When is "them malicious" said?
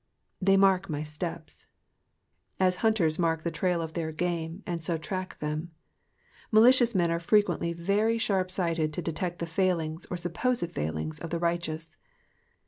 5.37-6.95